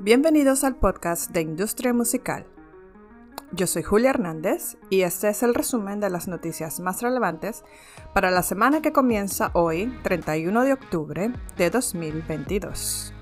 Bienvenidos 0.00 0.62
al 0.62 0.76
podcast 0.76 1.32
de 1.32 1.40
Industria 1.40 1.92
Musical. 1.92 2.46
Yo 3.50 3.66
soy 3.66 3.82
Julia 3.82 4.10
Hernández 4.10 4.76
y 4.90 5.00
este 5.00 5.28
es 5.28 5.42
el 5.42 5.54
resumen 5.54 5.98
de 5.98 6.08
las 6.08 6.28
noticias 6.28 6.78
más 6.78 7.02
relevantes 7.02 7.64
para 8.14 8.30
la 8.30 8.44
semana 8.44 8.80
que 8.80 8.92
comienza 8.92 9.50
hoy, 9.54 9.92
31 10.04 10.62
de 10.62 10.72
octubre 10.72 11.32
de 11.56 11.70
2022. 11.70 13.12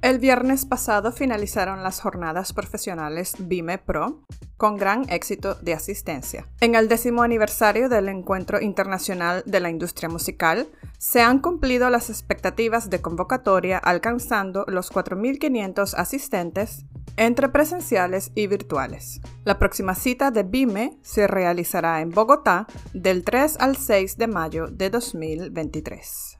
El 0.00 0.18
viernes 0.18 0.64
pasado 0.64 1.12
finalizaron 1.12 1.82
las 1.82 2.00
jornadas 2.00 2.54
profesionales 2.54 3.34
BIME 3.38 3.76
Pro 3.76 4.22
con 4.58 4.76
gran 4.76 5.08
éxito 5.08 5.54
de 5.54 5.72
asistencia. 5.72 6.46
En 6.60 6.74
el 6.74 6.88
décimo 6.88 7.22
aniversario 7.22 7.88
del 7.88 8.08
Encuentro 8.08 8.60
Internacional 8.60 9.42
de 9.46 9.60
la 9.60 9.70
Industria 9.70 10.10
Musical, 10.10 10.68
se 10.98 11.22
han 11.22 11.38
cumplido 11.38 11.88
las 11.88 12.10
expectativas 12.10 12.90
de 12.90 13.00
convocatoria 13.00 13.78
alcanzando 13.78 14.66
los 14.68 14.92
4.500 14.92 15.94
asistentes 15.94 16.84
entre 17.16 17.48
presenciales 17.48 18.32
y 18.34 18.48
virtuales. 18.48 19.20
La 19.44 19.58
próxima 19.58 19.94
cita 19.94 20.30
de 20.30 20.42
BIME 20.42 20.98
se 21.02 21.26
realizará 21.26 22.00
en 22.00 22.10
Bogotá 22.10 22.66
del 22.92 23.24
3 23.24 23.56
al 23.60 23.76
6 23.76 24.18
de 24.18 24.26
mayo 24.26 24.66
de 24.68 24.90
2023. 24.90 26.38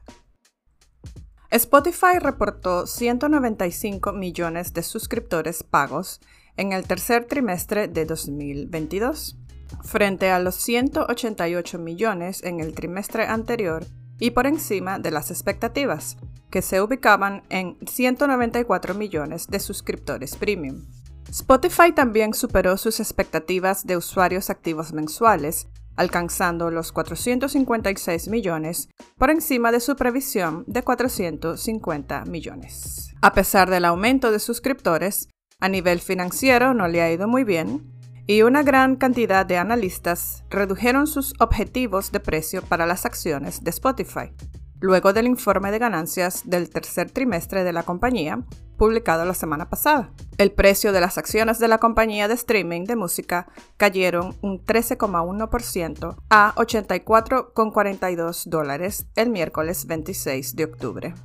Spotify 1.51 2.19
reportó 2.19 2.85
195 2.85 4.13
millones 4.13 4.73
de 4.73 4.83
suscriptores 4.83 5.63
pagos 5.63 6.21
en 6.59 6.73
el 6.73 6.85
tercer 6.85 7.23
trimestre 7.23 7.87
de 7.87 8.05
2022, 8.05 9.37
frente 9.81 10.29
a 10.29 10.39
los 10.39 10.55
188 10.55 11.79
millones 11.79 12.43
en 12.43 12.59
el 12.59 12.73
trimestre 12.75 13.25
anterior 13.25 13.85
y 14.19 14.31
por 14.31 14.45
encima 14.45 14.99
de 14.99 15.11
las 15.11 15.31
expectativas, 15.31 16.17
que 16.51 16.61
se 16.61 16.81
ubicaban 16.81 17.43
en 17.49 17.77
194 17.87 18.93
millones 18.93 19.47
de 19.47 19.61
suscriptores 19.61 20.35
premium. 20.35 20.85
Spotify 21.29 21.93
también 21.93 22.33
superó 22.33 22.75
sus 22.75 22.99
expectativas 22.99 23.85
de 23.85 23.95
usuarios 23.95 24.49
activos 24.49 24.91
mensuales 24.91 25.67
alcanzando 25.95 26.71
los 26.71 26.91
456 26.91 28.27
millones 28.27 28.89
por 29.17 29.29
encima 29.29 29.71
de 29.71 29.79
su 29.79 29.95
previsión 29.95 30.65
de 30.67 30.81
450 30.81 32.25
millones. 32.25 33.13
A 33.21 33.33
pesar 33.33 33.69
del 33.69 33.85
aumento 33.85 34.31
de 34.31 34.39
suscriptores, 34.39 35.27
a 35.59 35.69
nivel 35.69 35.99
financiero 35.99 36.73
no 36.73 36.87
le 36.87 37.01
ha 37.01 37.11
ido 37.11 37.27
muy 37.27 37.43
bien 37.43 37.93
y 38.27 38.43
una 38.43 38.63
gran 38.63 38.95
cantidad 38.95 39.45
de 39.45 39.57
analistas 39.57 40.43
redujeron 40.49 41.07
sus 41.07 41.33
objetivos 41.39 42.11
de 42.11 42.19
precio 42.19 42.61
para 42.61 42.85
las 42.85 43.05
acciones 43.05 43.63
de 43.63 43.71
Spotify, 43.71 44.31
luego 44.79 45.13
del 45.13 45.25
informe 45.25 45.71
de 45.71 45.79
ganancias 45.79 46.43
del 46.45 46.69
tercer 46.69 47.09
trimestre 47.09 47.63
de 47.63 47.73
la 47.73 47.81
compañía, 47.83 48.43
publicado 48.77 49.25
la 49.25 49.33
semana 49.33 49.67
pasada. 49.69 50.11
El 50.37 50.51
precio 50.51 50.91
de 50.93 51.01
las 51.01 51.17
acciones 51.17 51.57
de 51.57 51.67
la 51.67 51.79
compañía 51.79 52.27
de 52.27 52.35
streaming 52.35 52.85
de 52.85 52.95
música 52.95 53.47
cayeron 53.77 54.37
un 54.41 54.63
13,1% 54.63 56.15
a 56.29 56.53
84,42 56.55 58.45
dólares 58.45 59.07
el 59.15 59.31
miércoles 59.31 59.87
26 59.87 60.55
de 60.55 60.63
octubre. 60.63 61.15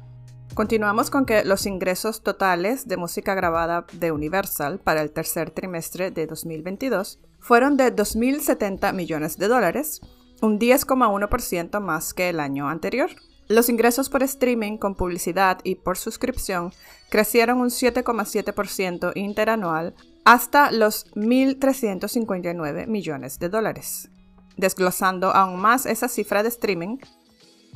Continuamos 0.54 1.10
con 1.10 1.26
que 1.26 1.44
los 1.44 1.66
ingresos 1.66 2.22
totales 2.22 2.86
de 2.86 2.96
música 2.96 3.34
grabada 3.34 3.86
de 3.92 4.12
Universal 4.12 4.78
para 4.78 5.02
el 5.02 5.10
tercer 5.10 5.50
trimestre 5.50 6.12
de 6.12 6.28
2022 6.28 7.18
fueron 7.40 7.76
de 7.76 7.92
2.070 7.92 8.92
millones 8.92 9.36
de 9.36 9.48
dólares, 9.48 10.00
un 10.42 10.60
10,1% 10.60 11.80
más 11.80 12.14
que 12.14 12.28
el 12.28 12.38
año 12.38 12.68
anterior. 12.68 13.10
Los 13.48 13.68
ingresos 13.68 14.08
por 14.08 14.22
streaming 14.22 14.78
con 14.78 14.94
publicidad 14.94 15.58
y 15.64 15.74
por 15.74 15.98
suscripción 15.98 16.72
crecieron 17.10 17.58
un 17.60 17.70
7,7% 17.70 19.10
interanual 19.16 19.96
hasta 20.24 20.70
los 20.70 21.10
1.359 21.16 22.86
millones 22.86 23.40
de 23.40 23.48
dólares. 23.48 24.08
Desglosando 24.56 25.34
aún 25.34 25.60
más 25.60 25.84
esa 25.84 26.06
cifra 26.06 26.44
de 26.44 26.50
streaming, 26.50 26.98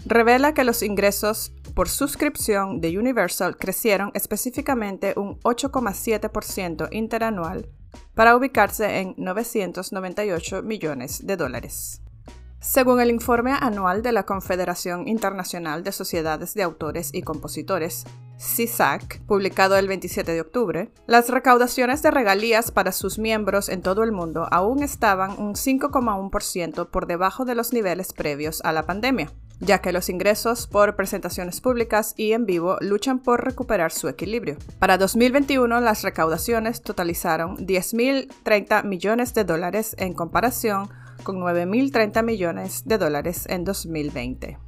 revela 0.05 0.55
que 0.55 0.65
los 0.65 0.83
ingresos 0.83 1.53
por 1.75 1.89
suscripción 1.89 2.81
de 2.81 2.99
Universal 2.99 3.57
crecieron 3.57 4.11
específicamente 4.15 5.15
un 5.17 5.39
8,7% 5.41 6.89
interanual 6.93 7.69
para 8.15 8.37
ubicarse 8.37 8.99
en 8.99 9.15
998 9.17 10.63
millones 10.63 11.27
de 11.27 11.37
dólares. 11.37 12.03
Según 12.61 13.01
el 13.01 13.11
informe 13.11 13.53
anual 13.53 14.03
de 14.03 14.11
la 14.11 14.25
Confederación 14.25 15.07
Internacional 15.07 15.85
de 15.85 15.93
Sociedades 15.93 16.55
de 16.55 16.65
Autores 16.65 17.11
y 17.13 17.23
Compositores, 17.23 18.05
CISAC, 18.37 19.21
publicado 19.27 19.77
el 19.77 19.87
27 19.87 20.33
de 20.33 20.41
octubre, 20.41 20.91
las 21.07 21.29
recaudaciones 21.29 22.03
de 22.03 22.11
regalías 22.11 22.73
para 22.73 22.91
sus 22.91 23.21
miembros 23.21 23.69
en 23.69 23.83
todo 23.83 24.03
el 24.03 24.11
mundo 24.11 24.49
aún 24.51 24.83
estaban 24.83 25.39
un 25.39 25.55
5,1% 25.55 26.91
por 26.91 27.07
debajo 27.07 27.45
de 27.45 27.55
los 27.55 27.73
niveles 27.73 28.13
previos 28.13 28.61
a 28.65 28.73
la 28.73 28.87
pandemia, 28.87 29.33
ya 29.61 29.81
que 29.81 29.93
los 29.93 30.09
ingresos 30.09 30.67
por 30.67 30.97
presentaciones 30.97 31.61
públicas 31.61 32.15
y 32.17 32.33
en 32.33 32.47
vivo 32.47 32.77
luchan 32.81 33.19
por 33.19 33.45
recuperar 33.45 33.93
su 33.93 34.09
equilibrio. 34.09 34.57
Para 34.79 34.99
2021, 34.99 35.81
las 35.81 36.03
recaudaciones 36.03 36.83
totalizaron 36.83 37.57
10.030 37.59 38.85
millones 38.85 39.35
de 39.35 39.45
dólares 39.45 39.95
en 39.99 40.15
comparación 40.15 40.89
con 41.23 41.41
9.030 41.41 42.23
millones 42.23 42.83
de 42.85 42.99
dólares 42.99 43.47
en 43.49 43.65
2020. 43.65 44.59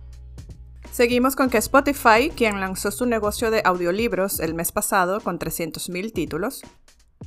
Seguimos 0.90 1.36
con 1.36 1.50
que 1.50 1.58
Spotify, 1.58 2.30
quien 2.34 2.60
lanzó 2.60 2.90
su 2.90 3.06
negocio 3.06 3.52
de 3.52 3.62
audiolibros 3.64 4.40
el 4.40 4.54
mes 4.54 4.72
pasado 4.72 5.20
con 5.20 5.38
300.000 5.38 6.12
títulos, 6.12 6.62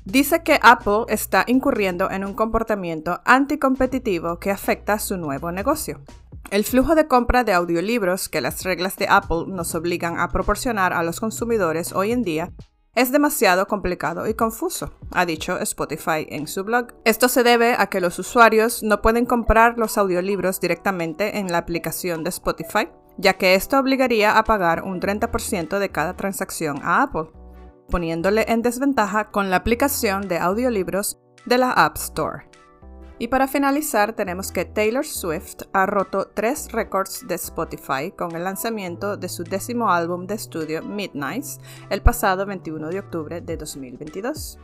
dice 0.04 0.44
que 0.44 0.60
Apple 0.62 1.06
está 1.08 1.46
incurriendo 1.48 2.12
en 2.12 2.26
un 2.26 2.34
comportamiento 2.34 3.22
anticompetitivo 3.24 4.38
que 4.38 4.52
afecta 4.52 5.00
su 5.00 5.18
nuevo 5.18 5.52
negocio. 5.54 6.02
El 6.52 6.64
flujo 6.66 6.94
de 6.96 7.08
compra 7.08 7.44
de 7.44 7.54
audiolibros 7.54 8.30
que 8.30 8.42
las 8.42 8.64
reglas 8.64 8.96
de 8.98 9.08
Apple 9.10 9.46
nos 9.48 9.74
obligan 9.76 10.20
a 10.20 10.30
proporcionar 10.30 10.94
a 10.94 11.04
los 11.04 11.20
consumidores 11.20 11.94
hoy 11.94 12.12
en 12.12 12.22
día 12.22 12.54
es 12.96 13.12
demasiado 13.12 13.68
complicado 13.68 14.28
y 14.28 14.36
confuso, 14.36 14.94
ha 15.12 15.26
dicho 15.26 15.58
Spotify 15.58 16.28
en 16.30 16.48
su 16.48 16.64
blog. 16.64 16.94
Esto 17.06 17.28
se 17.28 17.42
debe 17.42 17.76
a 17.76 17.88
que 17.88 18.00
los 18.00 18.20
usuarios 18.20 18.84
no 18.84 19.02
pueden 19.02 19.26
comprar 19.26 19.80
los 19.80 19.98
audiolibros 19.98 20.62
directamente 20.62 21.40
en 21.40 21.52
la 21.52 21.58
aplicación 21.58 22.24
de 22.24 22.30
Spotify, 22.30 22.90
ya 23.18 23.34
que 23.34 23.56
esto 23.56 23.80
obligaría 23.80 24.38
a 24.38 24.44
pagar 24.44 24.84
un 24.84 25.02
30% 25.02 25.80
de 25.80 25.90
cada 25.90 26.16
transacción 26.16 26.82
a 26.84 27.02
Apple, 27.02 27.32
poniéndole 27.90 28.46
en 28.48 28.62
desventaja 28.62 29.32
con 29.32 29.50
la 29.50 29.56
aplicación 29.58 30.28
de 30.28 30.38
audiolibros 30.38 31.20
de 31.46 31.58
la 31.58 31.72
App 31.72 31.98
Store. 31.98 32.53
Y 33.20 33.28
para 33.28 33.48
finalizar, 33.48 34.14
tenemos 34.14 34.52
que 34.52 34.66
Taylor 34.66 35.06
Swift 35.06 35.64
ha 35.72 35.86
roto 35.86 36.28
tres 36.34 36.72
récords 36.72 37.26
de 37.28 37.36
Spotify 37.36 38.12
con 38.16 38.36
el 38.36 38.44
lanzamiento 38.44 39.18
de 39.18 39.30
su 39.30 39.44
décimo 39.44 39.92
álbum 39.92 40.26
de 40.26 40.36
estudio 40.36 40.82
Midnights 40.82 41.60
el 41.90 42.02
pasado 42.02 42.46
21 42.46 42.90
de 42.90 43.00
octubre 43.00 43.42
de 43.42 43.56
2022. 43.58 44.58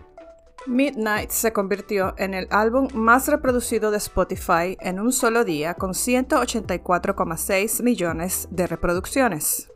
Midnight 0.68 1.30
se 1.30 1.54
convirtió 1.54 2.14
en 2.18 2.34
el 2.34 2.48
álbum 2.50 2.90
más 2.94 3.28
reproducido 3.28 3.92
de 3.92 3.98
Spotify 3.98 4.78
en 4.82 5.00
un 5.00 5.14
solo 5.14 5.46
día 5.46 5.76
con 5.76 5.92
184,6 5.92 7.82
millones 7.82 8.48
de 8.52 8.68
reproducciones. 8.68 9.70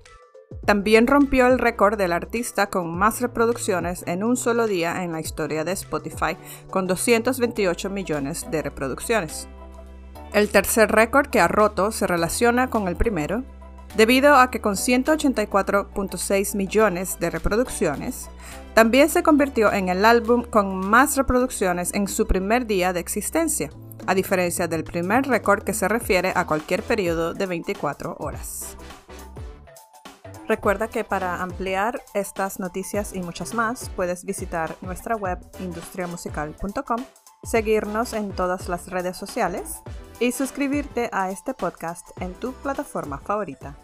También 0.66 1.08
rompió 1.08 1.48
el 1.48 1.60
récord 1.60 1.98
del 1.98 2.14
artista 2.14 2.68
con 2.68 2.96
más 2.98 3.22
reproducciones 3.22 4.04
en 4.08 4.24
un 4.24 4.38
solo 4.38 4.68
día 4.68 5.04
en 5.04 5.12
la 5.12 5.20
historia 5.20 5.64
de 5.64 5.74
Spotify, 5.74 6.38
con 6.70 6.88
228 6.88 7.90
millones 7.90 8.46
de 8.50 8.62
reproducciones. 8.62 9.48
El 10.34 10.50
tercer 10.50 10.92
récord 10.92 11.28
que 11.28 11.40
ha 11.40 11.48
roto 11.48 11.92
se 11.92 12.08
relaciona 12.08 12.70
con 12.70 12.88
el 12.88 12.96
primero, 12.96 13.44
debido 13.96 14.36
a 14.36 14.50
que 14.50 14.62
con 14.62 14.74
184.6 14.76 16.56
millones 16.56 17.20
de 17.20 17.30
reproducciones, 17.30 18.30
también 18.74 19.10
se 19.10 19.22
convirtió 19.22 19.72
en 19.72 19.90
el 19.90 20.04
álbum 20.06 20.44
con 20.44 20.76
más 20.90 21.18
reproducciones 21.18 21.94
en 21.94 22.08
su 22.08 22.26
primer 22.26 22.66
día 22.66 22.94
de 22.94 23.00
existencia, 23.00 23.70
a 24.08 24.16
diferencia 24.16 24.68
del 24.68 24.84
primer 24.84 25.28
récord 25.28 25.64
que 25.64 25.74
se 25.74 25.88
refiere 25.88 26.34
a 26.36 26.46
cualquier 26.46 26.82
periodo 26.82 27.34
de 27.34 27.46
24 27.46 28.16
horas. 28.20 28.76
Recuerda 30.48 30.90
que 30.90 31.04
para 31.04 31.42
ampliar 31.42 32.02
estas 32.14 32.60
noticias 32.60 33.14
y 33.14 33.22
muchas 33.22 33.54
más 33.54 33.90
puedes 33.96 34.26
visitar 34.26 34.76
nuestra 34.82 35.16
web 35.16 35.40
industriamusical.com, 35.60 37.06
seguirnos 37.44 38.14
en 38.14 38.32
todas 38.32 38.68
las 38.68 38.88
redes 38.90 39.16
sociales 39.16 39.82
y 40.20 40.34
suscribirte 40.34 41.10
a 41.14 41.32
este 41.32 41.54
podcast 41.54 42.10
en 42.22 42.34
tu 42.34 42.52
plataforma 42.54 43.20
favorita. 43.20 43.78